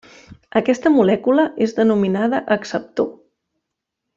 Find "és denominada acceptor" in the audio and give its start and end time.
1.67-3.11